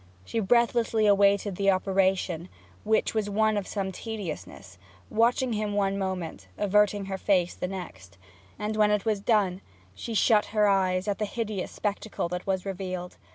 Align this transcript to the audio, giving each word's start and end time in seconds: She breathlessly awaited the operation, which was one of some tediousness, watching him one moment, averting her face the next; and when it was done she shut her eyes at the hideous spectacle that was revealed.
She 0.25 0.39
breathlessly 0.39 1.05
awaited 1.05 1.57
the 1.57 1.69
operation, 1.69 2.49
which 2.83 3.13
was 3.13 3.29
one 3.29 3.55
of 3.55 3.67
some 3.67 3.91
tediousness, 3.91 4.79
watching 5.11 5.53
him 5.53 5.73
one 5.73 5.95
moment, 5.95 6.47
averting 6.57 7.05
her 7.05 7.19
face 7.19 7.53
the 7.53 7.67
next; 7.67 8.17
and 8.57 8.75
when 8.75 8.89
it 8.89 9.05
was 9.05 9.19
done 9.21 9.61
she 9.93 10.15
shut 10.15 10.45
her 10.57 10.67
eyes 10.67 11.07
at 11.07 11.19
the 11.19 11.25
hideous 11.25 11.69
spectacle 11.71 12.27
that 12.29 12.47
was 12.47 12.65
revealed. 12.65 13.17